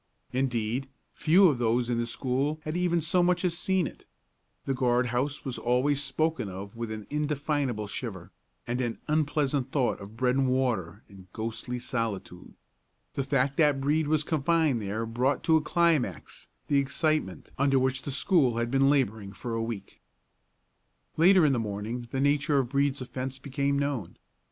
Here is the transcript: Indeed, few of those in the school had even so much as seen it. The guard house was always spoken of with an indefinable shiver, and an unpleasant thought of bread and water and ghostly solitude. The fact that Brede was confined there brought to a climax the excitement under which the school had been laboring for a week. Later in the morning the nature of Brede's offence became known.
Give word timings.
Indeed, 0.33 0.89
few 1.13 1.47
of 1.47 1.59
those 1.59 1.87
in 1.87 1.99
the 1.99 2.07
school 2.07 2.59
had 2.63 2.75
even 2.75 3.01
so 3.01 3.21
much 3.21 3.45
as 3.45 3.55
seen 3.55 3.85
it. 3.85 4.07
The 4.65 4.73
guard 4.73 5.05
house 5.05 5.45
was 5.45 5.59
always 5.59 6.01
spoken 6.01 6.49
of 6.49 6.75
with 6.75 6.89
an 6.89 7.05
indefinable 7.11 7.85
shiver, 7.85 8.31
and 8.65 8.81
an 8.81 8.97
unpleasant 9.07 9.71
thought 9.71 9.99
of 9.99 10.17
bread 10.17 10.37
and 10.37 10.49
water 10.49 11.03
and 11.07 11.31
ghostly 11.33 11.77
solitude. 11.77 12.55
The 13.13 13.21
fact 13.23 13.57
that 13.57 13.79
Brede 13.79 14.07
was 14.07 14.23
confined 14.23 14.81
there 14.81 15.05
brought 15.05 15.43
to 15.43 15.57
a 15.57 15.61
climax 15.61 16.47
the 16.65 16.79
excitement 16.79 17.51
under 17.59 17.77
which 17.77 18.01
the 18.01 18.09
school 18.09 18.57
had 18.57 18.71
been 18.71 18.89
laboring 18.89 19.33
for 19.33 19.53
a 19.53 19.61
week. 19.61 20.01
Later 21.15 21.45
in 21.45 21.53
the 21.53 21.59
morning 21.59 22.07
the 22.09 22.19
nature 22.19 22.57
of 22.57 22.69
Brede's 22.69 23.01
offence 23.01 23.37
became 23.37 23.77
known. 23.77 24.17